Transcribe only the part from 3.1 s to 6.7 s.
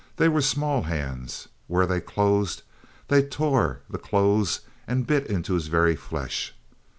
tore the clothes and bit into his very flesh.